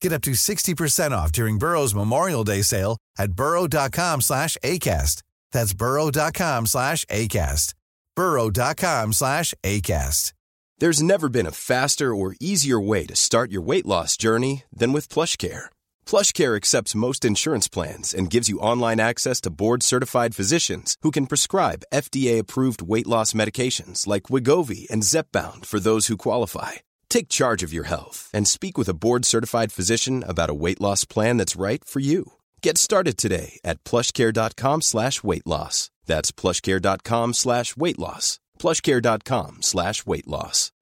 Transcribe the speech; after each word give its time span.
Get 0.00 0.12
up 0.12 0.22
to 0.22 0.32
60% 0.32 1.12
off 1.12 1.30
during 1.32 1.58
Burrow's 1.58 1.94
Memorial 1.94 2.44
Day 2.44 2.62
sale 2.62 2.96
at 3.18 3.32
burrow.com 3.32 4.20
slash 4.22 4.56
ACAST. 4.64 5.22
That's 5.52 5.74
burrow.com 5.74 6.66
slash 6.66 7.04
ACAST. 7.06 7.74
burrow.com 8.16 9.12
slash 9.12 9.54
ACAST. 9.62 10.32
There's 10.78 11.02
never 11.02 11.28
been 11.28 11.46
a 11.46 11.52
faster 11.52 12.14
or 12.14 12.34
easier 12.40 12.80
way 12.80 13.04
to 13.04 13.14
start 13.14 13.52
your 13.52 13.60
weight 13.60 13.84
loss 13.84 14.16
journey 14.16 14.62
than 14.72 14.94
with 14.94 15.10
PlushCare. 15.10 15.66
PlushCare 16.06 16.56
accepts 16.56 16.94
most 16.94 17.22
insurance 17.22 17.68
plans 17.68 18.14
and 18.14 18.30
gives 18.30 18.48
you 18.48 18.58
online 18.60 18.98
access 18.98 19.42
to 19.42 19.50
board-certified 19.50 20.34
physicians 20.34 20.96
who 21.02 21.10
can 21.10 21.26
prescribe 21.26 21.84
FDA-approved 21.92 22.80
weight 22.80 23.06
loss 23.06 23.34
medications 23.34 24.06
like 24.06 24.30
Wigovi 24.32 24.88
and 24.90 25.02
Zepbound 25.02 25.66
for 25.66 25.80
those 25.80 26.06
who 26.06 26.16
qualify. 26.16 26.76
Take 27.10 27.28
charge 27.28 27.62
of 27.62 27.74
your 27.74 27.84
health 27.84 28.30
and 28.32 28.48
speak 28.48 28.78
with 28.78 28.88
a 28.88 28.94
board-certified 28.94 29.72
physician 29.72 30.24
about 30.26 30.48
a 30.48 30.54
weight 30.54 30.80
loss 30.80 31.04
plan 31.04 31.36
that's 31.36 31.60
right 31.60 31.84
for 31.84 32.00
you. 32.00 32.32
Get 32.62 32.78
started 32.78 33.18
today 33.18 33.60
at 33.64 33.84
plushcare.com 33.84 34.80
slash 34.80 35.22
weight 35.22 35.46
loss. 35.46 35.90
That's 36.06 36.32
plushcare.com 36.32 37.34
slash 37.34 37.76
weight 37.76 37.98
loss. 37.98 38.38
plushcare.com 38.58 39.58
slash 39.60 40.06
weight 40.06 40.26
loss. 40.26 40.72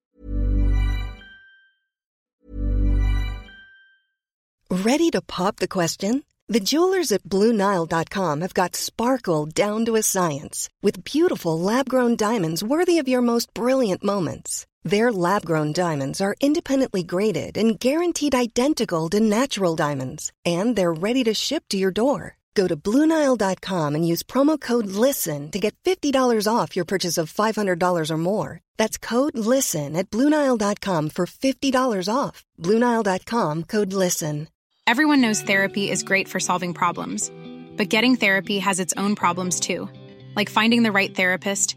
Ready 4.71 5.11
to 5.13 5.23
pop 5.23 5.57
the 5.57 5.69
question? 5.69 6.25
The 6.49 6.61
jewelers 6.61 7.11
at 7.11 7.23
BlueNile.com 7.23 8.41
have 8.43 8.55
got 8.55 8.77
sparkle 8.77 9.47
down 9.47 9.87
to 9.87 9.97
a 9.97 10.03
science 10.03 10.69
with 10.83 11.05
beautiful 11.05 11.59
lab-grown 11.59 12.17
diamonds 12.17 12.63
worthy 12.63 12.99
of 12.99 13.09
your 13.09 13.23
most 13.23 13.53
brilliant 13.55 14.05
moments. 14.05 14.67
Their 14.85 15.13
lab 15.13 15.45
grown 15.45 15.73
diamonds 15.73 16.21
are 16.21 16.37
independently 16.41 17.03
graded 17.03 17.57
and 17.59 17.79
guaranteed 17.79 18.35
identical 18.35 19.09
to 19.11 19.21
natural 19.21 19.77
diamonds, 19.77 20.33
and 20.45 20.77
they're 20.77 20.93
ready 20.93 21.25
to 21.25 21.35
ship 21.35 21.65
to 21.69 21.77
your 21.77 21.91
door. 21.91 22.37
Go 22.55 22.67
to 22.67 22.77
Bluenile.com 22.77 23.95
and 23.95 24.07
use 24.07 24.25
promo 24.25 24.61
code 24.61 24.87
LISTEN 24.87 25.53
to 25.53 25.61
get 25.61 25.77
$50 25.85 26.13
off 26.53 26.75
your 26.75 26.85
purchase 26.85 27.17
of 27.17 27.33
$500 27.33 28.11
or 28.11 28.19
more. 28.19 28.61
That's 28.77 28.99
code 28.99 29.39
LISTEN 29.39 29.95
at 29.95 30.11
Bluenile.com 30.11 31.11
for 31.11 31.27
$50 31.27 32.09
off. 32.13 32.45
Bluenile.com 32.61 33.65
code 33.65 33.93
LISTEN. 33.93 34.49
Everyone 34.89 35.21
knows 35.21 35.43
therapy 35.43 35.91
is 35.91 36.03
great 36.03 36.29
for 36.29 36.41
solving 36.41 36.73
problems, 36.73 37.31
but 37.77 37.91
getting 37.91 38.17
therapy 38.17 38.59
has 38.59 38.81
its 38.81 38.95
own 38.97 39.15
problems 39.15 39.61
too, 39.61 39.89
like 40.35 40.49
finding 40.49 40.83
the 40.83 40.93
right 40.93 41.15
therapist, 41.15 41.77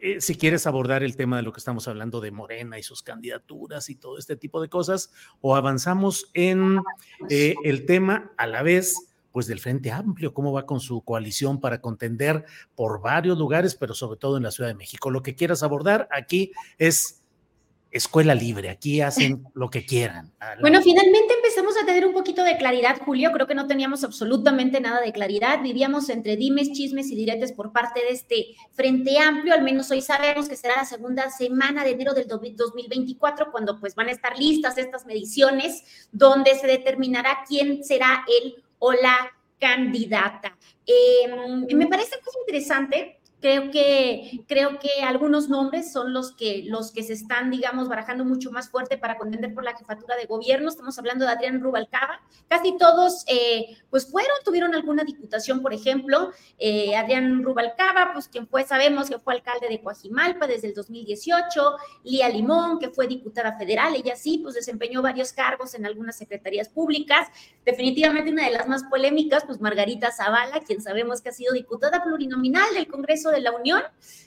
Eh, 0.00 0.20
si 0.20 0.36
quieres 0.36 0.66
abordar 0.66 1.02
el 1.02 1.16
tema 1.16 1.36
de 1.36 1.42
lo 1.42 1.52
que 1.52 1.58
estamos 1.58 1.88
hablando 1.88 2.20
de 2.20 2.30
Morena 2.30 2.78
y 2.78 2.82
sus 2.82 3.02
candidaturas 3.02 3.88
y 3.88 3.96
todo 3.96 4.18
este 4.18 4.36
tipo 4.36 4.60
de 4.60 4.68
cosas, 4.68 5.12
o 5.40 5.56
avanzamos 5.56 6.30
en 6.34 6.80
eh, 7.30 7.54
el 7.64 7.86
tema 7.86 8.32
a 8.36 8.46
la 8.46 8.62
vez 8.62 9.12
pues 9.32 9.46
del 9.46 9.60
Frente 9.60 9.90
Amplio, 9.92 10.32
cómo 10.32 10.50
va 10.50 10.64
con 10.64 10.80
su 10.80 11.02
coalición 11.02 11.60
para 11.60 11.82
contender 11.82 12.46
por 12.74 13.02
varios 13.02 13.36
lugares, 13.36 13.74
pero 13.74 13.92
sobre 13.92 14.18
todo 14.18 14.38
en 14.38 14.42
la 14.42 14.50
Ciudad 14.50 14.70
de 14.70 14.74
México. 14.74 15.10
Lo 15.10 15.22
que 15.22 15.34
quieras 15.34 15.62
abordar 15.62 16.08
aquí 16.10 16.52
es 16.78 17.22
escuela 17.96 18.34
libre, 18.34 18.70
aquí 18.70 19.00
hacen 19.00 19.44
lo 19.54 19.70
que 19.70 19.84
quieran. 19.84 20.32
Bueno, 20.60 20.80
finalmente 20.82 21.34
empezamos 21.34 21.74
a 21.76 21.86
tener 21.86 22.06
un 22.06 22.12
poquito 22.12 22.44
de 22.44 22.56
claridad, 22.56 22.98
Julio, 23.04 23.32
creo 23.32 23.46
que 23.46 23.54
no 23.54 23.66
teníamos 23.66 24.04
absolutamente 24.04 24.80
nada 24.80 25.00
de 25.00 25.12
claridad, 25.12 25.62
vivíamos 25.62 26.08
entre 26.08 26.36
dimes, 26.36 26.72
chismes 26.72 27.10
y 27.10 27.16
diretes 27.16 27.52
por 27.52 27.72
parte 27.72 28.00
de 28.00 28.10
este 28.10 28.46
Frente 28.72 29.18
Amplio, 29.18 29.54
al 29.54 29.62
menos 29.62 29.90
hoy 29.90 30.00
sabemos 30.00 30.48
que 30.48 30.56
será 30.56 30.76
la 30.76 30.84
segunda 30.84 31.30
semana 31.30 31.84
de 31.84 31.90
enero 31.90 32.14
del 32.14 32.26
2024, 32.26 33.50
cuando 33.50 33.80
pues 33.80 33.94
van 33.94 34.08
a 34.08 34.12
estar 34.12 34.38
listas 34.38 34.78
estas 34.78 35.06
mediciones, 35.06 35.82
donde 36.12 36.54
se 36.54 36.66
determinará 36.66 37.44
quién 37.48 37.84
será 37.84 38.24
el 38.40 38.62
o 38.78 38.92
la 38.92 39.32
candidata. 39.58 40.56
Em, 40.86 41.66
me 41.76 41.86
parece 41.86 42.16
interesante 42.46 43.15
Creo 43.40 43.70
que, 43.70 44.40
creo 44.48 44.78
que 44.78 45.02
algunos 45.04 45.50
nombres 45.50 45.92
son 45.92 46.14
los 46.14 46.32
que, 46.32 46.62
los 46.66 46.90
que 46.90 47.02
se 47.02 47.12
están, 47.12 47.50
digamos, 47.50 47.86
barajando 47.86 48.24
mucho 48.24 48.50
más 48.50 48.70
fuerte 48.70 48.96
para 48.96 49.18
contender 49.18 49.52
por 49.52 49.62
la 49.62 49.76
jefatura 49.76 50.16
de 50.16 50.24
gobierno. 50.24 50.70
Estamos 50.70 50.98
hablando 50.98 51.26
de 51.26 51.32
Adrián 51.32 51.60
Rubalcaba. 51.60 52.22
Casi 52.48 52.78
todos, 52.78 53.24
eh, 53.26 53.76
pues 53.90 54.10
fueron, 54.10 54.36
tuvieron 54.42 54.74
alguna 54.74 55.04
diputación, 55.04 55.60
por 55.60 55.74
ejemplo. 55.74 56.32
Eh, 56.58 56.96
Adrián 56.96 57.42
Rubalcaba, 57.42 58.12
pues 58.14 58.26
quien 58.28 58.48
fue, 58.48 58.64
sabemos 58.64 59.10
que 59.10 59.18
fue 59.18 59.34
alcalde 59.34 59.68
de 59.68 59.82
Coajimalpa 59.82 60.46
desde 60.46 60.68
el 60.68 60.74
2018. 60.74 61.76
Lía 62.04 62.30
Limón, 62.30 62.78
que 62.78 62.88
fue 62.88 63.06
diputada 63.06 63.58
federal, 63.58 63.94
ella 63.94 64.16
sí, 64.16 64.38
pues 64.42 64.54
desempeñó 64.54 65.02
varios 65.02 65.34
cargos 65.34 65.74
en 65.74 65.84
algunas 65.84 66.16
secretarías 66.16 66.70
públicas. 66.70 67.28
Definitivamente 67.66 68.30
una 68.30 68.46
de 68.46 68.52
las 68.52 68.66
más 68.66 68.84
polémicas, 68.84 69.44
pues 69.44 69.60
Margarita 69.60 70.10
Zavala, 70.10 70.60
quien 70.60 70.80
sabemos 70.80 71.20
que 71.20 71.28
ha 71.28 71.32
sido 71.32 71.52
diputada 71.52 72.02
plurinominal 72.02 72.72
del 72.74 72.86
Congreso 72.86 73.25
de 73.30 73.40
la 73.40 73.52
Unión, 73.52 73.82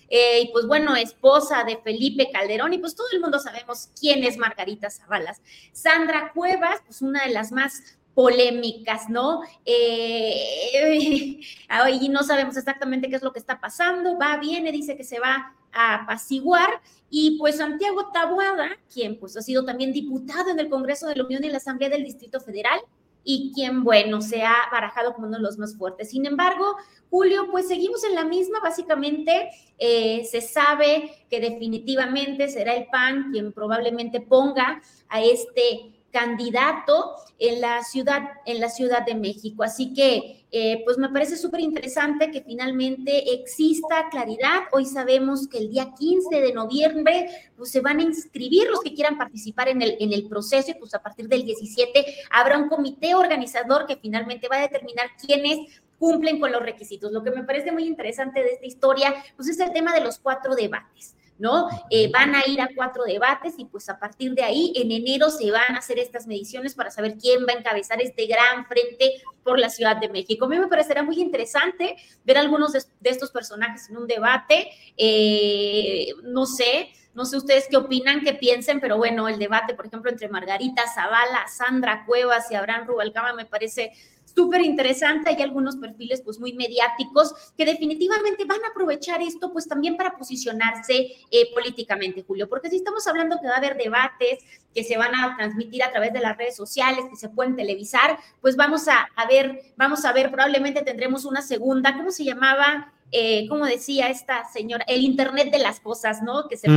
eh, 0.10 0.42
y 0.42 0.52
pues 0.52 0.66
bueno, 0.66 0.96
esposa 0.96 1.64
de 1.64 1.78
Felipe 1.78 2.30
Calderón, 2.32 2.74
y 2.74 2.80
pues 2.80 2.96
todo 2.96 3.08
el 3.14 3.22
mundo 3.22 3.40
sabemos 3.40 3.90
quién 4.00 4.24
es 4.24 4.38
Margarita 4.38 4.90
Zabalas. 4.90 5.42
Sandra 5.72 6.32
Cuevas, 6.34 6.82
pues 6.86 7.02
una 7.02 7.26
de 7.26 7.34
las 7.34 7.52
más 7.52 8.00
polémicas, 8.14 9.10
¿no? 9.10 9.42
Eh, 9.66 11.40
y 12.02 12.10
no 12.10 12.24
sabemos 12.24 12.58
exactamente 12.58 13.10
qué 13.10 13.16
es 13.16 13.24
lo 13.24 13.32
que 13.32 13.40
está 13.40 13.60
pasando, 13.60 14.18
va, 14.18 14.38
viene, 14.38 14.72
dice 14.72 14.98
que 14.98 15.04
se 15.04 15.20
va 15.20 15.56
a 15.72 15.96
apaciguar, 15.96 16.82
y 17.10 17.38
pues 17.38 17.58
Santiago 17.58 18.12
Tabuada, 18.12 18.70
quien 18.92 19.20
pues 19.20 19.38
ha 19.38 19.42
sido 19.42 19.64
también 19.64 19.94
diputado 19.94 20.50
en 20.50 20.60
el 20.60 20.70
Congreso 20.70 21.08
de 21.08 21.16
la 21.16 21.24
Unión 21.24 21.44
y 21.44 21.50
la 21.50 21.58
Asamblea 21.58 21.90
del 21.90 22.04
Distrito 22.04 22.40
Federal, 22.40 22.80
y 23.24 23.52
quien, 23.54 23.84
bueno, 23.84 24.22
se 24.22 24.44
ha 24.44 24.56
barajado 24.72 25.14
como 25.14 25.28
uno 25.28 25.38
de 25.38 25.44
los 25.44 25.58
más 25.58 25.78
fuertes. 25.78 26.10
Sin 26.10 26.26
embargo, 26.26 26.76
Julio, 27.10 27.48
pues 27.52 27.68
seguimos 27.68 28.04
en 28.04 28.16
la 28.16 28.26
misma, 28.26 28.60
básicamente 28.62 29.50
eh, 29.78 30.26
se 30.26 30.42
sabe 30.42 31.12
que 31.30 31.40
definitivamente 31.40 32.48
será 32.48 32.76
el 32.76 32.88
PAN 32.88 33.32
quien 33.32 33.52
probablemente 33.52 34.22
ponga 34.22 34.82
a 35.10 35.22
este 35.22 35.99
candidato 36.12 37.16
en 37.38 37.62
la 37.62 37.84
ciudad, 37.84 38.30
en 38.46 38.60
la 38.60 38.70
Ciudad 38.70 39.06
de 39.06 39.16
México. 39.16 39.64
Así 39.64 39.94
que, 39.94 40.46
eh, 40.52 40.82
pues 40.84 40.98
me 40.98 41.10
parece 41.10 41.38
súper 41.38 41.62
interesante 41.62 42.32
que 42.32 42.42
finalmente 42.42 43.34
exista 43.34 44.10
claridad. 44.10 44.64
Hoy 44.72 44.86
sabemos 44.86 45.48
que 45.48 45.60
el 45.60 45.70
día 45.70 45.94
15 45.98 46.42
de 46.42 46.54
noviembre, 46.54 47.30
pues 47.56 47.72
se 47.72 47.82
van 47.82 48.00
a 48.00 48.04
inscribir 48.04 48.70
los 48.70 48.82
que 48.82 48.94
quieran 48.94 49.18
participar 49.18 49.70
en 49.70 49.82
el, 49.82 49.98
en 50.00 50.12
el 50.12 50.28
proceso 50.28 50.72
y 50.72 50.76
pues 50.76 50.94
a 50.94 51.02
partir 51.02 51.28
del 51.28 51.44
17 51.44 52.06
habrá 52.32 52.58
un 52.58 52.68
comité 52.68 53.16
organizador 53.16 53.86
que 53.86 53.98
finalmente 53.98 54.48
va 54.48 54.58
a 54.58 54.62
determinar 54.62 55.08
quiénes 55.24 55.82
cumplen 56.00 56.40
con 56.40 56.52
los 56.52 56.62
requisitos. 56.62 57.12
Lo 57.12 57.24
que 57.24 57.32
me 57.32 57.44
parece 57.44 57.72
muy 57.72 57.86
interesante 57.86 58.42
de 58.42 58.54
esta 58.54 58.66
historia, 58.66 59.14
pues 59.36 59.50
es 59.50 59.60
el 59.60 59.72
tema 59.72 59.94
de 59.94 60.02
los 60.02 60.18
cuatro 60.18 60.56
debates. 60.56 61.16
¿No? 61.40 61.70
Eh, 61.90 62.12
van 62.12 62.36
a 62.36 62.44
ir 62.46 62.62
a 62.62 62.70
cuatro 62.76 63.04
debates 63.06 63.56
y 63.58 63.66
pues 63.66 63.90
a 63.90 63.98
partir 63.98 64.34
de 64.34 64.44
ahí 64.44 64.74
en 64.76 64.92
enero 64.92 65.32
se 65.32 65.50
van 65.50 65.76
a 65.76 65.80
hacer 65.80 65.98
estas 65.98 66.28
mediciones 66.28 66.76
para 66.76 66.92
saber 66.92 67.16
quién 67.18 67.46
va 67.48 67.54
a 67.54 67.58
encabezar 67.60 68.02
este 68.02 68.28
gran 68.28 68.66
frente 68.68 69.14
por 69.44 69.58
la 69.58 69.70
Ciudad 69.70 69.98
de 69.98 70.10
México. 70.10 70.46
A 70.46 70.50
mí 70.50 70.60
me 70.60 70.68
parecerá 70.68 71.02
muy 71.02 71.20
interesante 71.20 71.96
ver 72.26 72.38
algunos 72.38 72.74
de, 72.74 72.82
estos 73.04 73.32
personajes 73.32 73.90
en 73.90 73.98
un 73.98 74.06
debate, 74.06 74.70
eh, 74.98 76.10
no 76.24 76.46
sé. 76.46 76.90
No 77.16 77.26
sé 77.26 77.38
ustedes 77.38 77.68
qué 77.70 77.76
opinan, 77.76 78.22
qué 78.22 78.34
piensen, 78.34 78.80
pero 78.80 78.96
bueno, 78.96 79.28
el 79.28 79.40
debate, 79.40 79.74
por 79.74 79.88
ejemplo, 79.88 80.12
entre 80.12 80.30
Margarita 80.30 80.84
Zavala, 80.94 81.48
Sandra 81.48 82.06
Cuevas 82.06 82.50
y 82.52 82.56
Abraham 82.56 82.86
Rubalcaba 82.88 83.34
me 83.34 83.46
parece 83.46 83.92
súper 84.34 84.62
interesante. 84.62 85.30
Hay 85.30 85.42
algunos 85.42 85.78
perfiles 85.78 86.22
pues 86.22 86.40
muy 86.40 86.54
mediáticos 86.54 87.34
que 87.58 87.66
definitivamente 87.66 88.46
van 88.46 88.64
a 88.64 88.70
aprovechar 88.70 89.22
esto 89.22 89.52
pues 89.52 89.68
también 89.68 89.98
para 89.98 90.18
posicionarse 90.18 91.12
eh, 91.32 91.54
políticamente, 91.54 92.24
Julio, 92.26 92.48
porque 92.48 92.70
si 92.70 92.78
estamos 92.78 93.06
hablando 93.08 93.40
que 93.42 93.48
va 93.48 93.56
a 93.56 93.58
haber 93.58 93.78
debates 93.78 94.40
que 94.74 94.84
se 94.84 94.98
van 94.98 95.16
a 95.16 95.36
transmitir 95.36 95.84
a 95.84 95.92
través 95.92 96.14
de 96.14 96.20
las 96.20 96.38
redes 96.38 96.56
sociales, 96.56 97.06
que 97.10 97.16
se 97.16 97.30
pueden 97.30 97.56
televisar, 97.56 98.18
pues 98.42 98.56
vamos 98.56 98.88
a, 98.88 99.08
a 99.16 99.28
ver, 99.28 99.62
vamos 99.78 100.06
a 100.06 100.14
ver, 100.14 100.30
probablemente 100.30 100.84
tendremos 100.84 101.26
una 101.26 101.42
segunda, 101.42 101.96
¿cómo 101.96 102.12
se 102.12 102.24
llamaba? 102.24 102.94
Eh, 103.12 103.48
como 103.50 103.66
decía 103.66 104.10
esta 104.10 104.48
señora, 104.52 104.86
el 104.88 105.02
Internet 105.02 105.52
de 105.52 105.60
las 105.60 105.80
cosas, 105.80 106.22
¿no? 106.22 106.48
Que 106.48 106.58
se 106.58 106.68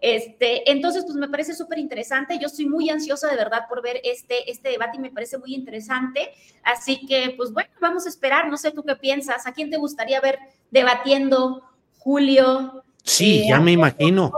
este, 0.00 0.70
entonces, 0.70 1.04
pues 1.04 1.16
me 1.16 1.28
parece 1.28 1.54
súper 1.54 1.78
interesante. 1.78 2.38
Yo 2.38 2.46
estoy 2.46 2.66
muy 2.66 2.88
ansiosa 2.88 3.28
de 3.28 3.36
verdad 3.36 3.62
por 3.68 3.82
ver 3.82 4.00
este, 4.04 4.50
este 4.50 4.70
debate 4.70 4.96
y 4.96 5.00
me 5.00 5.10
parece 5.10 5.38
muy 5.38 5.54
interesante. 5.54 6.30
Así 6.62 7.04
que, 7.06 7.34
pues 7.36 7.52
bueno, 7.52 7.70
vamos 7.80 8.06
a 8.06 8.08
esperar. 8.08 8.48
No 8.48 8.56
sé 8.56 8.70
tú 8.70 8.84
qué 8.84 8.94
piensas. 8.96 9.46
¿A 9.46 9.52
quién 9.52 9.70
te 9.70 9.76
gustaría 9.76 10.20
ver 10.20 10.38
debatiendo, 10.70 11.62
Julio? 11.98 12.84
Sí, 13.02 13.46
ya 13.48 13.60
me 13.60 13.72
imagino. 13.72 14.32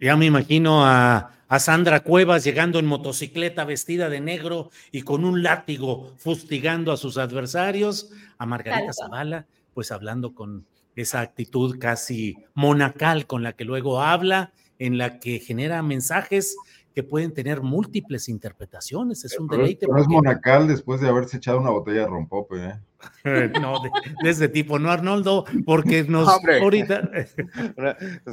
Ya 0.00 0.16
me 0.16 0.26
imagino 0.26 0.84
a, 0.84 1.32
a 1.48 1.58
Sandra 1.58 2.00
Cuevas 2.00 2.44
llegando 2.44 2.78
en 2.78 2.86
motocicleta 2.86 3.64
vestida 3.64 4.08
de 4.08 4.20
negro 4.20 4.70
y 4.92 5.02
con 5.02 5.24
un 5.24 5.42
látigo 5.42 6.14
fustigando 6.16 6.92
a 6.92 6.96
sus 6.96 7.18
adversarios, 7.18 8.10
a 8.38 8.46
Margarita 8.46 8.92
Zavala, 8.92 9.46
pues 9.72 9.92
hablando 9.92 10.34
con 10.34 10.66
esa 10.96 11.20
actitud 11.20 11.78
casi 11.78 12.36
monacal 12.54 13.26
con 13.26 13.42
la 13.42 13.54
que 13.54 13.64
luego 13.64 14.00
habla, 14.00 14.52
en 14.78 14.98
la 14.98 15.18
que 15.18 15.38
genera 15.38 15.82
mensajes 15.82 16.56
que 16.94 17.02
pueden 17.02 17.34
tener 17.34 17.60
múltiples 17.60 18.28
interpretaciones. 18.28 19.24
Es 19.24 19.38
un 19.38 19.48
deleite. 19.48 19.86
no 19.88 19.98
es 19.98 20.06
monacal 20.06 20.68
después 20.68 21.00
de 21.00 21.08
haberse 21.08 21.38
echado 21.38 21.58
una 21.58 21.70
botella 21.70 22.02
de 22.02 22.06
rompope, 22.06 22.56
¿eh? 22.64 22.80
no, 23.60 23.82
de, 24.22 24.30
ese 24.30 24.48
tipo, 24.48 24.78
no 24.78 24.90
Arnoldo, 24.90 25.44
porque 25.66 26.04
nos 26.08 26.28
ahorita 26.28 27.10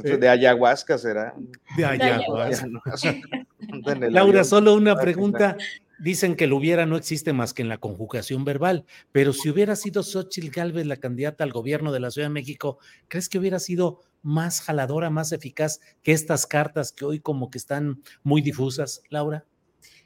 de 0.02 0.28
ayahuasca 0.28 0.96
será. 0.96 1.34
De 1.76 1.84
ayahuasca. 1.84 2.68
Laura, 4.10 4.44
solo 4.44 4.74
una 4.74 4.96
pregunta. 4.96 5.56
Dicen 6.02 6.34
que 6.34 6.48
lo 6.48 6.56
hubiera 6.56 6.84
no 6.84 6.96
existe 6.96 7.32
más 7.32 7.54
que 7.54 7.62
en 7.62 7.68
la 7.68 7.78
conjugación 7.78 8.44
verbal, 8.44 8.86
pero 9.12 9.32
si 9.32 9.48
hubiera 9.48 9.76
sido 9.76 10.02
Xochitl 10.02 10.50
Galvez 10.50 10.84
la 10.84 10.96
candidata 10.96 11.44
al 11.44 11.52
gobierno 11.52 11.92
de 11.92 12.00
la 12.00 12.10
Ciudad 12.10 12.26
de 12.26 12.34
México, 12.34 12.80
¿crees 13.06 13.28
que 13.28 13.38
hubiera 13.38 13.60
sido 13.60 14.00
más 14.20 14.62
jaladora, 14.62 15.10
más 15.10 15.30
eficaz 15.30 15.78
que 16.02 16.10
estas 16.10 16.48
cartas 16.48 16.90
que 16.90 17.04
hoy 17.04 17.20
como 17.20 17.50
que 17.50 17.58
están 17.58 18.02
muy 18.24 18.42
difusas, 18.42 19.04
Laura? 19.10 19.46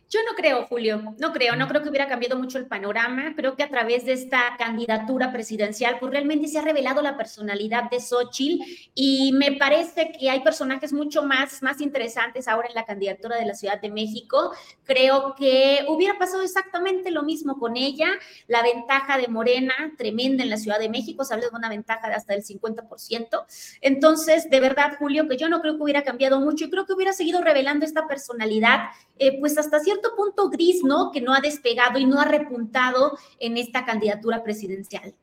Yo 0.08 0.20
no 0.22 0.36
creo, 0.36 0.66
Julio, 0.66 1.02
no 1.18 1.32
creo, 1.32 1.56
no 1.56 1.66
creo 1.66 1.82
que 1.82 1.88
hubiera 1.88 2.06
cambiado 2.06 2.38
mucho 2.38 2.58
el 2.58 2.66
panorama. 2.66 3.34
Creo 3.34 3.56
que 3.56 3.64
a 3.64 3.68
través 3.68 4.04
de 4.04 4.12
esta 4.12 4.54
candidatura 4.56 5.32
presidencial, 5.32 5.98
pues 5.98 6.12
realmente 6.12 6.46
se 6.46 6.60
ha 6.60 6.62
revelado 6.62 7.02
la 7.02 7.16
personalidad 7.16 7.90
de 7.90 7.98
Xochitl 7.98 8.62
y 8.94 9.32
me 9.32 9.52
parece 9.52 10.12
que 10.12 10.30
hay 10.30 10.44
personajes 10.44 10.92
mucho 10.92 11.24
más, 11.24 11.60
más 11.60 11.80
interesantes 11.80 12.46
ahora 12.46 12.68
en 12.68 12.76
la 12.76 12.84
candidatura 12.84 13.36
de 13.36 13.46
la 13.46 13.54
Ciudad 13.54 13.80
de 13.80 13.90
México. 13.90 14.52
Creo 14.84 15.34
que 15.34 15.84
hubiera 15.88 16.16
pasado 16.18 16.42
exactamente 16.42 17.10
lo 17.10 17.24
mismo 17.24 17.58
con 17.58 17.76
ella. 17.76 18.06
La 18.46 18.62
ventaja 18.62 19.18
de 19.18 19.26
Morena, 19.26 19.74
tremenda 19.98 20.44
en 20.44 20.50
la 20.50 20.56
Ciudad 20.56 20.78
de 20.78 20.88
México, 20.88 21.24
se 21.24 21.34
habla 21.34 21.48
de 21.48 21.56
una 21.56 21.68
ventaja 21.68 22.08
de 22.08 22.14
hasta 22.14 22.32
el 22.32 22.44
50%. 22.44 23.44
Entonces, 23.80 24.48
de 24.50 24.60
verdad, 24.60 24.96
Julio, 25.00 25.26
que 25.26 25.36
yo 25.36 25.48
no 25.48 25.60
creo 25.60 25.76
que 25.76 25.82
hubiera 25.82 26.04
cambiado 26.04 26.38
mucho 26.38 26.66
y 26.66 26.70
creo 26.70 26.86
que 26.86 26.92
hubiera 26.92 27.12
seguido 27.12 27.40
revelando 27.40 27.84
esta 27.84 28.06
personalidad, 28.06 28.90
eh, 29.18 29.40
pues 29.40 29.58
hasta 29.58 29.80
cierto 29.80 29.95
punto 30.16 30.48
gris, 30.50 30.82
¿no? 30.84 31.10
Que 31.12 31.20
no 31.20 31.34
ha 31.34 31.40
despegado 31.40 31.98
y 31.98 32.06
no 32.06 32.20
ha 32.20 32.24
repuntado 32.24 33.18
en 33.38 33.56
esta 33.56 33.84
candidatura 33.84 34.42
presidencial. 34.42 35.14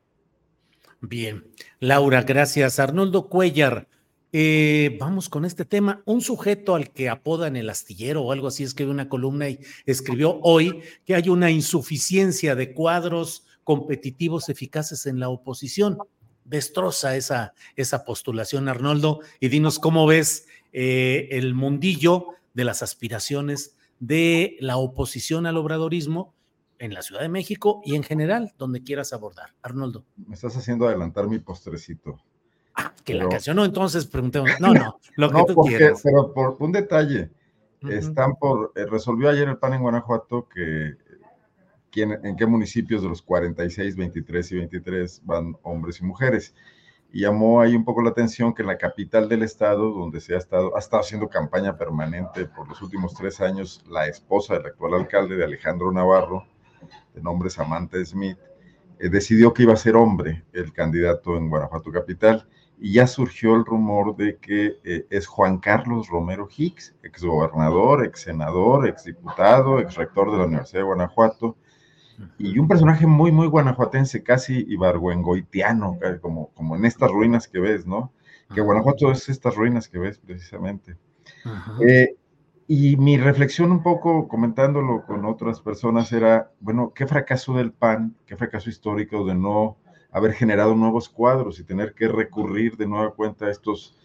Bien, 1.00 1.44
Laura, 1.80 2.22
gracias. 2.22 2.78
Arnoldo 2.78 3.28
Cuellar, 3.28 3.88
eh, 4.32 4.96
vamos 4.98 5.28
con 5.28 5.44
este 5.44 5.64
tema. 5.64 6.02
Un 6.06 6.20
sujeto 6.20 6.74
al 6.74 6.90
que 6.90 7.08
apodan 7.08 7.56
el 7.56 7.70
astillero 7.70 8.22
o 8.22 8.32
algo 8.32 8.48
así 8.48 8.64
escribió 8.64 8.92
una 8.92 9.08
columna 9.08 9.48
y 9.48 9.60
escribió 9.86 10.40
hoy 10.42 10.82
que 11.04 11.14
hay 11.14 11.28
una 11.28 11.50
insuficiencia 11.50 12.54
de 12.54 12.72
cuadros 12.72 13.44
competitivos 13.62 14.48
eficaces 14.48 15.06
en 15.06 15.20
la 15.20 15.28
oposición. 15.28 15.98
Destroza 16.44 17.16
esa, 17.16 17.54
esa 17.76 18.04
postulación, 18.04 18.68
Arnoldo, 18.68 19.20
y 19.40 19.48
dinos 19.48 19.78
cómo 19.78 20.06
ves 20.06 20.46
eh, 20.72 21.28
el 21.30 21.54
mundillo 21.54 22.28
de 22.54 22.64
las 22.64 22.82
aspiraciones 22.82 23.76
de 24.06 24.56
la 24.60 24.76
oposición 24.76 25.46
al 25.46 25.56
obradorismo 25.56 26.34
en 26.78 26.92
la 26.92 27.02
Ciudad 27.02 27.22
de 27.22 27.28
México 27.28 27.80
y 27.84 27.94
en 27.94 28.02
general, 28.02 28.52
donde 28.58 28.82
quieras 28.82 29.12
abordar. 29.12 29.54
Arnoldo. 29.62 30.04
Me 30.16 30.34
estás 30.34 30.56
haciendo 30.56 30.86
adelantar 30.86 31.28
mi 31.28 31.38
postrecito. 31.38 32.20
Ah, 32.74 32.92
que 33.04 33.14
la 33.14 33.28
canción, 33.28 33.56
no, 33.56 33.64
entonces 33.64 34.06
preguntemos. 34.06 34.50
No, 34.60 34.74
no, 34.74 34.98
lo 35.16 35.30
que 35.30 35.54
tú 35.54 35.62
quieras. 35.62 36.00
Pero 36.02 36.32
por 36.34 36.56
un 36.58 36.72
detalle, 36.72 37.30
están 37.88 38.34
por, 38.36 38.72
eh, 38.74 38.84
resolvió 38.86 39.28
ayer 39.28 39.48
el 39.48 39.58
PAN 39.58 39.74
en 39.74 39.82
Guanajuato 39.82 40.48
que 40.48 40.96
en 41.96 42.36
qué 42.36 42.46
municipios 42.46 43.02
de 43.02 43.08
los 43.08 43.22
46, 43.22 43.96
23 43.96 44.52
y 44.52 44.56
23 44.56 45.22
van 45.24 45.56
hombres 45.62 46.00
y 46.00 46.04
mujeres 46.04 46.54
y 47.14 47.20
llamó 47.20 47.60
ahí 47.60 47.76
un 47.76 47.84
poco 47.84 48.02
la 48.02 48.10
atención 48.10 48.52
que 48.52 48.62
en 48.62 48.66
la 48.66 48.76
capital 48.76 49.28
del 49.28 49.44
estado, 49.44 49.92
donde 49.92 50.20
se 50.20 50.34
ha 50.34 50.38
estado, 50.38 50.74
ha 50.74 50.80
estado 50.80 51.00
haciendo 51.00 51.28
campaña 51.28 51.76
permanente 51.78 52.44
por 52.46 52.68
los 52.68 52.82
últimos 52.82 53.14
tres 53.14 53.40
años, 53.40 53.84
la 53.88 54.08
esposa 54.08 54.54
del 54.54 54.66
actual 54.66 54.94
alcalde 54.94 55.36
de 55.36 55.44
Alejandro 55.44 55.92
Navarro, 55.92 56.44
de 57.14 57.22
nombre 57.22 57.50
Samantha 57.50 58.04
Smith, 58.04 58.36
eh, 58.98 59.08
decidió 59.08 59.54
que 59.54 59.62
iba 59.62 59.74
a 59.74 59.76
ser 59.76 59.94
hombre 59.94 60.44
el 60.52 60.72
candidato 60.72 61.36
en 61.36 61.48
Guanajuato 61.48 61.92
capital. 61.92 62.48
Y 62.80 62.94
ya 62.94 63.06
surgió 63.06 63.54
el 63.54 63.64
rumor 63.64 64.16
de 64.16 64.38
que 64.38 64.80
eh, 64.82 65.06
es 65.08 65.28
Juan 65.28 65.58
Carlos 65.58 66.08
Romero 66.08 66.48
Hicks, 66.50 66.96
exgobernador, 67.04 68.04
ex 68.04 68.22
senador, 68.22 68.88
ex 68.88 69.04
diputado, 69.04 69.78
ex 69.78 69.94
rector 69.94 70.32
de 70.32 70.38
la 70.38 70.46
Universidad 70.46 70.80
de 70.80 70.86
Guanajuato, 70.86 71.56
y 72.38 72.58
un 72.58 72.68
personaje 72.68 73.06
muy, 73.06 73.32
muy 73.32 73.46
guanajuatense, 73.46 74.22
casi 74.22 74.64
ibargüengoitiano, 74.68 75.98
como, 76.20 76.50
como 76.54 76.76
en 76.76 76.84
estas 76.84 77.10
ruinas 77.10 77.48
que 77.48 77.58
ves, 77.58 77.86
¿no? 77.86 78.12
Que 78.54 78.60
Guanajuato 78.60 79.10
es 79.10 79.28
estas 79.28 79.56
ruinas 79.56 79.88
que 79.88 79.98
ves 79.98 80.18
precisamente. 80.18 80.96
Eh, 81.86 82.16
y 82.66 82.96
mi 82.96 83.18
reflexión 83.18 83.72
un 83.72 83.82
poco 83.82 84.28
comentándolo 84.28 85.04
con 85.06 85.24
otras 85.24 85.60
personas 85.60 86.12
era, 86.12 86.50
bueno, 86.60 86.92
qué 86.94 87.06
fracaso 87.06 87.54
del 87.54 87.72
PAN, 87.72 88.16
qué 88.26 88.36
fracaso 88.36 88.70
histórico 88.70 89.24
de 89.26 89.34
no 89.34 89.76
haber 90.10 90.32
generado 90.32 90.74
nuevos 90.74 91.08
cuadros 91.08 91.58
y 91.58 91.64
tener 91.64 91.94
que 91.94 92.08
recurrir 92.08 92.76
de 92.76 92.86
nueva 92.86 93.12
cuenta 93.14 93.46
a 93.46 93.50
estos 93.50 93.98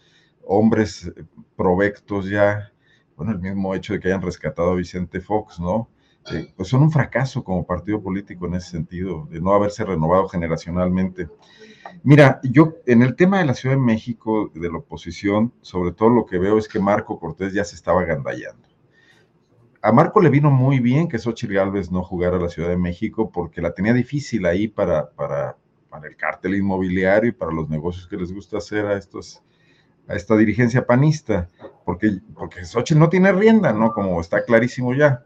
hombres 0.44 1.06
eh, 1.06 1.24
provectos 1.56 2.28
ya, 2.28 2.72
bueno, 3.16 3.32
el 3.32 3.38
mismo 3.38 3.74
hecho 3.74 3.92
de 3.92 4.00
que 4.00 4.08
hayan 4.08 4.22
rescatado 4.22 4.72
a 4.72 4.74
Vicente 4.74 5.20
Fox, 5.20 5.60
¿no? 5.60 5.88
Pues 6.56 6.68
son 6.68 6.82
un 6.82 6.90
fracaso 6.90 7.42
como 7.42 7.66
partido 7.66 8.02
político 8.02 8.46
en 8.46 8.54
ese 8.54 8.70
sentido, 8.70 9.26
de 9.30 9.40
no 9.40 9.52
haberse 9.52 9.84
renovado 9.84 10.28
generacionalmente. 10.28 11.28
Mira, 12.02 12.40
yo 12.44 12.74
en 12.86 13.02
el 13.02 13.16
tema 13.16 13.38
de 13.38 13.46
la 13.46 13.54
Ciudad 13.54 13.74
de 13.74 13.80
México, 13.80 14.50
de 14.54 14.70
la 14.70 14.78
oposición, 14.78 15.52
sobre 15.60 15.92
todo 15.92 16.10
lo 16.10 16.26
que 16.26 16.38
veo 16.38 16.58
es 16.58 16.68
que 16.68 16.78
Marco 16.78 17.18
Cortés 17.18 17.52
ya 17.52 17.64
se 17.64 17.74
estaba 17.74 18.04
gandallando. 18.04 18.68
A 19.82 19.92
Marco 19.92 20.20
le 20.20 20.28
vino 20.28 20.50
muy 20.50 20.78
bien 20.78 21.08
que 21.08 21.18
Xochitl 21.18 21.54
Gálvez 21.54 21.90
no 21.90 22.02
jugara 22.02 22.36
a 22.36 22.40
la 22.40 22.50
Ciudad 22.50 22.68
de 22.68 22.76
México 22.76 23.30
porque 23.30 23.62
la 23.62 23.72
tenía 23.72 23.94
difícil 23.94 24.44
ahí 24.44 24.68
para, 24.68 25.10
para, 25.10 25.56
para 25.88 26.06
el 26.06 26.16
cártel 26.16 26.54
inmobiliario 26.54 27.30
y 27.30 27.32
para 27.32 27.50
los 27.50 27.68
negocios 27.70 28.06
que 28.06 28.16
les 28.16 28.32
gusta 28.32 28.58
hacer 28.58 28.84
a 28.86 28.96
estos 28.96 29.42
a 30.06 30.14
esta 30.14 30.36
dirigencia 30.36 30.84
panista, 30.84 31.48
porque, 31.84 32.18
porque 32.34 32.64
Xochitl 32.64 32.98
no 32.98 33.08
tiene 33.08 33.30
rienda, 33.30 33.72
¿no? 33.72 33.92
Como 33.92 34.20
está 34.20 34.44
clarísimo 34.44 34.92
ya 34.92 35.22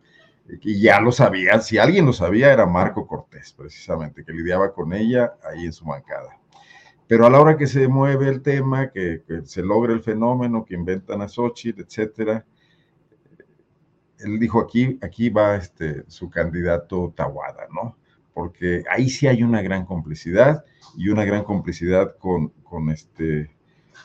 y 0.46 0.80
ya 0.80 1.00
lo 1.00 1.10
sabía, 1.10 1.60
si 1.60 1.78
alguien 1.78 2.06
lo 2.06 2.12
sabía 2.12 2.52
era 2.52 2.66
Marco 2.66 3.06
Cortés, 3.06 3.52
precisamente, 3.52 4.24
que 4.24 4.32
lidiaba 4.32 4.72
con 4.72 4.92
ella 4.92 5.34
ahí 5.42 5.64
en 5.64 5.72
su 5.72 5.84
bancada. 5.84 6.38
Pero 7.06 7.26
a 7.26 7.30
la 7.30 7.40
hora 7.40 7.56
que 7.56 7.66
se 7.66 7.88
mueve 7.88 8.28
el 8.28 8.42
tema, 8.42 8.90
que, 8.90 9.22
se 9.44 9.62
logra 9.62 9.92
el 9.92 10.00
fenómeno, 10.00 10.64
que 10.64 10.74
inventan 10.74 11.22
a 11.22 11.28
Xochitl, 11.28 11.82
etcétera, 11.82 12.44
él 14.18 14.38
dijo 14.38 14.60
aquí, 14.60 14.98
aquí 15.02 15.28
va 15.28 15.56
este, 15.56 16.04
su 16.08 16.30
candidato 16.30 17.12
Tawada, 17.14 17.66
¿no? 17.72 17.96
Porque 18.32 18.82
ahí 18.90 19.08
sí 19.08 19.26
hay 19.26 19.42
una 19.42 19.60
gran 19.62 19.84
complicidad 19.84 20.64
y 20.96 21.08
una 21.08 21.24
gran 21.24 21.44
complicidad 21.44 22.16
con, 22.18 22.48
con 22.62 22.90
este 22.90 23.50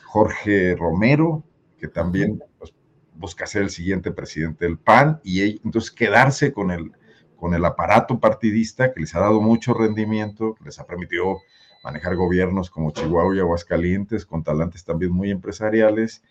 Jorge 0.04 0.76
Romero, 0.76 1.42
que 1.78 1.88
también 1.88 2.42
busca 3.20 3.46
ser 3.46 3.62
el 3.62 3.70
siguiente 3.70 4.10
presidente 4.10 4.64
del 4.64 4.78
PAN 4.78 5.20
y 5.22 5.60
entonces 5.64 5.90
quedarse 5.90 6.52
con 6.52 6.70
el, 6.70 6.92
con 7.36 7.54
el 7.54 7.64
aparato 7.64 8.18
partidista 8.18 8.92
que 8.92 9.00
les 9.00 9.14
ha 9.14 9.20
dado 9.20 9.40
mucho 9.40 9.74
rendimiento, 9.74 10.54
que 10.54 10.64
les 10.64 10.80
ha 10.80 10.86
permitido 10.86 11.38
manejar 11.84 12.16
gobiernos 12.16 12.70
como 12.70 12.90
Chihuahua 12.90 13.36
y 13.36 13.40
Aguascalientes, 13.40 14.26
con 14.26 14.42
talantes 14.42 14.84
también 14.84 15.12
muy 15.12 15.30
empresariales. 15.30 16.22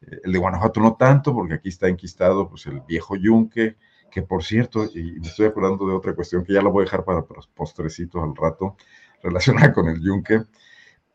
Eh, 0.00 0.20
el 0.24 0.32
de 0.32 0.38
Guanajuato 0.38 0.80
no 0.80 0.96
tanto, 0.96 1.34
porque 1.34 1.54
aquí 1.54 1.68
está 1.68 1.88
enquistado 1.88 2.48
pues, 2.48 2.66
el 2.66 2.80
viejo 2.80 3.14
yunque 3.16 3.76
que 4.10 4.22
por 4.22 4.42
cierto, 4.42 4.84
y 4.84 5.20
me 5.20 5.28
estoy 5.28 5.46
acordando 5.46 5.86
de 5.86 5.94
otra 5.94 6.14
cuestión 6.14 6.44
que 6.44 6.52
ya 6.52 6.62
la 6.62 6.68
voy 6.68 6.82
a 6.82 6.84
dejar 6.84 7.04
para 7.04 7.24
postrecitos 7.54 8.22
al 8.22 8.34
rato, 8.34 8.76
relacionada 9.22 9.72
con 9.72 9.88
el 9.88 10.00
yunque, 10.00 10.42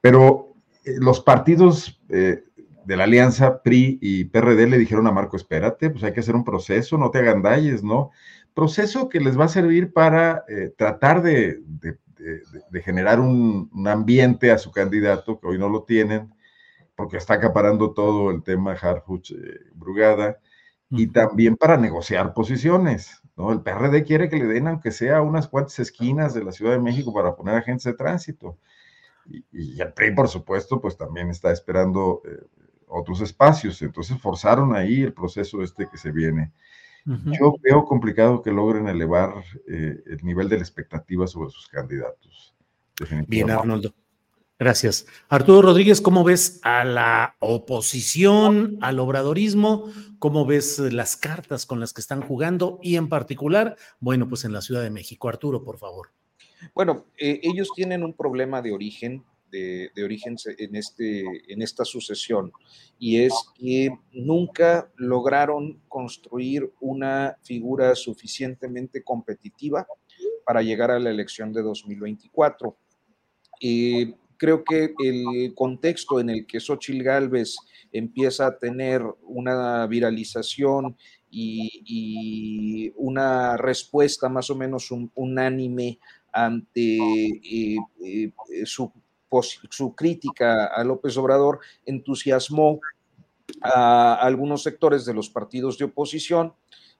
pero 0.02 0.54
eh, 0.86 0.96
los 1.00 1.22
partidos 1.22 2.02
eh, 2.10 2.44
de 2.86 2.98
la 2.98 3.06
alianza 3.06 3.62
PRI 3.62 4.00
y 4.02 4.26
PRD 4.26 4.68
le 4.68 4.78
dijeron 4.78 5.08
a 5.08 5.12
Marco, 5.12 5.38
espérate, 5.38 5.90
pues 5.90 6.04
hay 6.04 6.14
que 6.14 6.20
hacer 6.20 6.36
un 6.36 6.44
proceso, 6.44 6.98
no 6.98 7.12
te 7.12 7.20
agandalles, 7.20 7.84
¿no? 7.84 8.12
Proceso 8.54 9.10
que 9.10 9.20
les 9.20 9.40
va 9.40 9.46
a 9.46 9.50
servir 9.50 9.94
para 9.94 10.44
eh, 10.48 10.74
tratar 10.78 11.22
de, 11.22 11.62
generar 12.84 13.20
un, 13.20 13.70
ambiente 13.88 14.52
a 14.52 14.58
su 14.58 14.72
candidato, 14.72 15.40
que 15.40 15.48
hoy 15.48 15.58
no 15.58 15.70
lo 15.70 15.84
tienen, 15.84 16.34
porque 16.96 17.18
está 17.18 17.36
acaparando 17.36 17.92
todo 17.94 18.32
el 18.32 18.44
tema 18.44 18.74
Harfuch 18.74 19.34
Brugada, 19.74 20.40
y 20.90 21.08
también 21.08 21.56
para 21.56 21.78
negociar 21.78 22.34
posiciones. 22.34 23.22
¿no? 23.36 23.52
El 23.52 23.62
PRD 23.62 24.04
quiere 24.04 24.30
que 24.30 24.38
le 24.38 24.46
den, 24.46 24.68
aunque 24.68 24.92
sea 24.92 25.22
unas 25.22 25.48
cuantas 25.48 25.80
esquinas 25.80 26.34
de 26.36 26.44
la 26.44 26.52
Ciudad 26.52 26.74
de 26.74 26.80
México 26.80 27.12
para 27.12 27.36
poner 27.36 27.56
agentes 27.56 27.86
de 27.86 27.94
tránsito. 27.94 28.60
Y, 29.26 29.82
el 29.82 29.94
PRI, 29.94 30.14
por 30.14 30.28
supuesto, 30.28 30.80
pues 30.82 30.98
también 30.98 31.30
está 31.30 31.52
esperando 31.52 32.22
eh, 32.26 32.46
otros 32.94 33.22
espacios. 33.22 33.82
Entonces 33.82 34.20
forzaron 34.20 34.76
ahí 34.76 35.02
el 35.02 35.14
proceso 35.14 35.62
este 35.62 35.88
que 35.90 35.98
se 35.98 36.12
viene. 36.12 36.52
Yo 37.06 37.56
veo 37.62 37.84
complicado 37.84 38.42
que 38.42 38.52
logren 38.52 38.88
elevar 38.88 39.44
eh, 39.68 40.02
el 40.06 40.24
nivel 40.24 40.48
de 40.48 40.56
la 40.56 40.62
expectativa 40.62 41.28
sobre 41.28 41.50
sus 41.50 41.68
candidatos. 41.68 42.56
Bien, 43.28 43.50
Arnoldo. 43.50 43.94
Gracias. 44.58 45.08
Arturo 45.28 45.62
Rodríguez, 45.62 46.00
¿cómo 46.00 46.24
ves 46.24 46.62
a 46.64 46.86
la 46.86 47.36
oposición, 47.40 48.78
al 48.80 49.00
obradorismo? 49.00 49.92
¿Cómo 50.20 50.46
ves 50.46 50.80
las 50.80 51.18
cartas 51.18 51.66
con 51.66 51.82
las 51.82 51.92
que 51.92 52.00
están 52.00 52.22
jugando? 52.22 52.80
Y 52.82 52.96
en 52.96 53.10
particular, 53.10 53.76
bueno, 54.00 54.30
pues 54.30 54.46
en 54.46 54.54
la 54.54 54.62
Ciudad 54.62 54.82
de 54.82 54.90
México. 54.90 55.28
Arturo, 55.28 55.64
por 55.64 55.78
favor. 55.78 56.12
Bueno, 56.74 57.08
eh, 57.18 57.42
ellos 57.44 57.72
tienen 57.76 58.04
un 58.04 58.14
problema 58.14 58.62
de 58.62 58.72
origen, 58.72 59.26
de, 59.54 60.04
origen 60.04 60.36
en, 60.58 60.76
este, 60.76 61.24
en 61.48 61.62
esta 61.62 61.86
sucesión, 61.86 62.52
y 62.98 63.18
es 63.18 63.34
que 63.56 63.90
nunca 64.12 64.92
lograron 64.98 65.80
construir 65.88 66.72
una 66.82 67.38
figura 67.44 67.96
suficientemente 67.96 69.04
competitiva 69.04 69.86
para 70.46 70.62
llegar 70.62 70.92
a 70.92 71.00
la 71.00 71.12
elección 71.12 71.54
de 71.54 71.62
2024. 71.62 72.76
Eh, 73.62 74.14
creo 74.38 74.64
que 74.64 74.94
el 75.00 75.54
contexto 75.56 76.20
en 76.20 76.30
el 76.30 76.46
que 76.46 76.60
Xochitl 76.60 77.04
Galvez 77.04 77.56
empieza 77.92 78.48
a 78.48 78.58
tener 78.58 79.02
una 79.22 79.86
viralización 79.88 80.98
y, 81.30 82.92
una 82.96 83.58
respuesta 83.58 84.30
más 84.30 84.50
o 84.50 84.56
menos 84.56 84.90
unánime 85.16 86.00
ante 86.32 86.98
eh, 86.98 87.78
eh, 88.04 88.32
su, 88.66 88.92
su, 89.42 89.96
crítica 89.96 90.66
a 90.66 90.84
López 90.84 91.18
Obrador, 91.18 91.60
entusiasmó 91.86 92.80
a 93.62 94.16
algunos 94.16 94.64
sectores 94.64 95.06
de 95.06 95.14
los 95.14 95.30
partidos 95.30 95.78
de 95.78 95.86
oposición, 95.86 96.54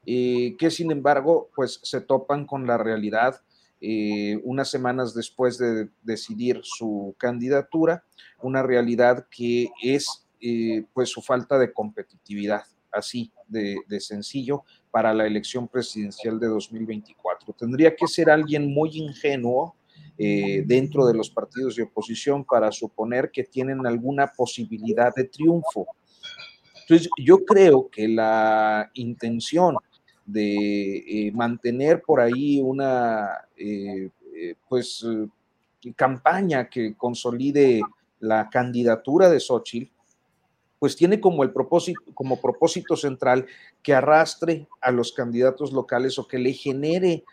eh, 0.06 0.56
que 0.58 0.72
sin 0.72 0.92
embargo, 0.92 1.50
pues 1.56 1.80
se 1.84 2.02
topan 2.02 2.46
con 2.46 2.66
la 2.66 2.78
realidad 2.78 3.42
eh, 3.86 4.40
unas 4.46 4.70
semanas 4.70 5.14
después 5.14 5.58
de 5.58 5.90
decidir 6.04 6.62
su 6.64 7.16
candidatura, 7.18 8.06
una 8.42 8.64
realidad 8.64 9.28
que 9.30 9.68
es 9.82 10.26
eh, 10.40 10.86
pues 10.94 11.10
su 11.10 11.22
falta 11.22 11.60
de 11.60 11.74
competitividad, 11.74 12.64
así 12.94 13.34
de, 13.48 13.84
sencillo, 14.00 14.64
para 14.90 15.14
la 15.14 15.28
elección 15.28 15.68
presidencial 15.68 16.40
de 16.40 16.48
2024. 16.48 17.54
Tendría 17.54 17.94
que 17.94 18.08
ser 18.08 18.30
alguien 18.30 18.74
muy 18.74 18.90
ingenuo 18.98 19.76
eh, 20.26 20.64
dentro 20.66 21.06
de 21.06 21.14
los 21.14 21.30
partidos 21.30 21.76
de 21.76 21.84
oposición 21.84 22.44
para 22.46 22.72
suponer 22.72 23.32
que 23.32 23.44
tienen 23.44 23.86
alguna 23.86 24.28
posibilidad 24.28 25.14
de 25.16 25.26
triunfo. 25.26 25.88
Entonces, 26.82 27.10
yo 27.18 27.44
creo 27.46 27.90
que 27.90 28.08
la 28.08 28.92
intención 28.94 29.78
de 30.26 31.32
mantener 31.34 32.02
por 32.02 32.22
ahí 32.22 32.62
una 32.62 33.30
eh, 33.58 34.10
eh, 34.36 34.56
pues, 34.68 35.06
eh, 35.06 35.30
campaña 35.96 36.70
que 36.70 36.96
consolide 36.96 37.82
la 38.20 38.50
candidatura 38.50 39.30
de 39.30 39.40
Xochitl, 39.40 39.92
pues 40.80 40.96
tiene 40.96 41.22
como, 41.22 41.44
el 41.44 41.52
propósito, 41.52 42.02
como 42.14 42.42
propósito 42.42 42.98
central 42.98 43.46
que 43.82 43.94
arrastre 43.94 44.68
a 44.82 44.92
los 44.92 45.14
candidatos 45.14 45.72
locales 45.72 46.18
o 46.20 46.28
que 46.28 46.40
le 46.40 46.52
genere 46.52 47.24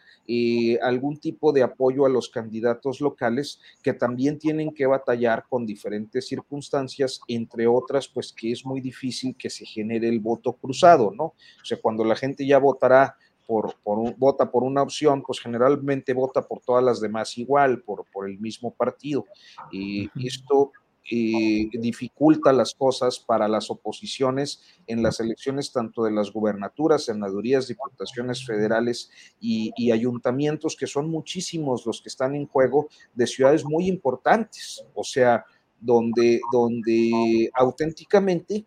algún 0.82 1.18
tipo 1.18 1.52
de 1.52 1.62
apoyo 1.62 2.06
a 2.06 2.08
los 2.08 2.28
candidatos 2.28 3.00
locales 3.00 3.60
que 3.82 3.92
también 3.92 4.38
tienen 4.38 4.72
que 4.72 4.86
batallar 4.86 5.46
con 5.48 5.66
diferentes 5.66 6.28
circunstancias, 6.28 7.20
entre 7.26 7.66
otras, 7.66 8.06
pues 8.08 8.32
que 8.32 8.52
es 8.52 8.64
muy 8.64 8.80
difícil 8.80 9.36
que 9.36 9.50
se 9.50 9.66
genere 9.66 10.08
el 10.08 10.20
voto 10.20 10.52
cruzado, 10.52 11.10
¿no? 11.10 11.24
O 11.24 11.64
sea, 11.64 11.80
cuando 11.80 12.04
la 12.04 12.14
gente 12.14 12.46
ya 12.46 12.58
votará 12.58 13.16
por, 13.50 13.74
por 13.82 14.16
vota 14.16 14.48
por 14.48 14.62
una 14.62 14.82
opción, 14.82 15.22
pues 15.22 15.40
generalmente 15.40 16.14
vota 16.14 16.42
por 16.42 16.60
todas 16.60 16.84
las 16.84 17.00
demás 17.00 17.36
igual, 17.36 17.82
por, 17.82 18.04
por 18.12 18.28
el 18.28 18.38
mismo 18.38 18.72
partido. 18.72 19.26
Y 19.72 20.08
esto 20.24 20.70
eh, 21.10 21.68
dificulta 21.72 22.52
las 22.52 22.74
cosas 22.74 23.18
para 23.18 23.48
las 23.48 23.70
oposiciones 23.70 24.62
en 24.86 25.02
las 25.02 25.20
elecciones 25.20 25.72
tanto 25.72 26.04
de 26.04 26.12
las 26.12 26.30
gubernaturas, 26.30 27.06
senadurías, 27.06 27.68
diputaciones 27.68 28.44
federales 28.44 29.10
y, 29.40 29.90
ayuntamientos, 29.90 30.76
que 30.76 30.86
son 30.86 31.10
muchísimos 31.10 31.86
los 31.86 32.00
que 32.02 32.08
están 32.08 32.34
en 32.34 32.46
juego 32.46 32.88
de 33.14 33.26
ciudades 33.26 33.64
muy 33.64 33.88
importantes, 33.88 34.84
o 34.94 35.02
sea, 35.02 35.44
donde, 35.80 36.40
donde 36.52 37.50
auténticamente 37.54 38.66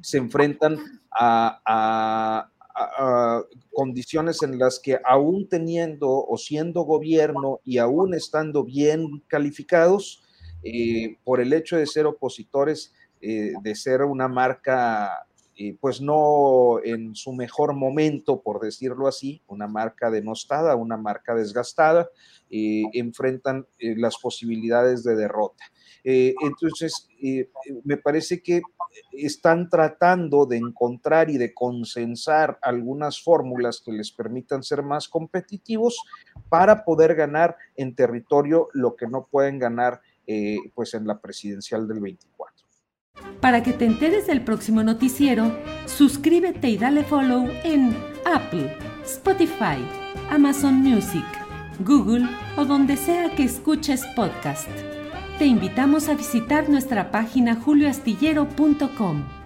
se 0.00 0.18
enfrentan 0.18 0.78
a 1.10 2.48
condiciones 3.72 4.42
en 4.42 4.58
las 4.58 4.78
que 4.78 4.98
aún 5.04 5.48
teniendo 5.48 6.08
o 6.08 6.36
siendo 6.36 6.82
gobierno 6.82 7.60
y 7.64 7.78
aún 7.78 8.14
estando 8.14 8.64
bien 8.64 9.22
calificados, 9.28 10.22
eh, 10.62 11.16
por 11.24 11.40
el 11.40 11.52
hecho 11.52 11.76
de 11.76 11.86
ser 11.86 12.06
opositores, 12.06 12.92
eh, 13.20 13.52
de 13.62 13.74
ser 13.74 14.02
una 14.02 14.28
marca, 14.28 15.26
eh, 15.56 15.76
pues 15.80 16.00
no 16.00 16.80
en 16.84 17.14
su 17.14 17.32
mejor 17.32 17.74
momento, 17.74 18.40
por 18.40 18.60
decirlo 18.60 19.08
así, 19.08 19.42
una 19.46 19.66
marca 19.66 20.10
denostada, 20.10 20.76
una 20.76 20.96
marca 20.96 21.34
desgastada, 21.34 22.08
enfrentan 22.50 23.66
las 23.78 24.16
posibilidades 24.16 25.04
de 25.04 25.16
derrota. 25.16 25.64
entonces, 26.02 27.06
me 27.84 27.98
parece 27.98 28.42
que 28.42 28.62
están 29.12 29.68
tratando 29.68 30.46
de 30.46 30.56
encontrar 30.56 31.30
y 31.30 31.38
de 31.38 31.52
consensar 31.52 32.58
algunas 32.62 33.22
fórmulas 33.22 33.82
que 33.84 33.92
les 33.92 34.12
permitan 34.12 34.62
ser 34.62 34.82
más 34.82 35.08
competitivos 35.08 35.98
para 36.48 36.84
poder 36.84 37.14
ganar 37.14 37.56
en 37.76 37.94
territorio 37.94 38.68
lo 38.72 38.96
que 38.96 39.06
no 39.06 39.28
pueden 39.30 39.58
ganar 39.58 40.00
eh, 40.28 40.58
pues 40.74 40.94
en 40.94 41.08
la 41.08 41.20
presidencial 41.20 41.88
del 41.88 41.98
24. 41.98 42.66
Para 43.40 43.64
que 43.64 43.72
te 43.72 43.84
enteres 43.84 44.28
del 44.28 44.44
próximo 44.44 44.84
noticiero, 44.84 45.58
suscríbete 45.86 46.68
y 46.68 46.78
dale 46.78 47.02
follow 47.02 47.48
en 47.64 47.96
Apple, 48.24 48.76
Spotify, 49.04 49.84
Amazon 50.30 50.74
Music, 50.74 51.26
Google 51.80 52.28
o 52.56 52.64
donde 52.64 52.96
sea 52.96 53.34
que 53.34 53.42
escuches 53.42 54.04
podcast 54.14 54.68
te 55.38 55.46
invitamos 55.46 56.08
a 56.08 56.14
visitar 56.14 56.68
nuestra 56.68 57.12
página 57.12 57.54
julioastillero.com. 57.54 59.37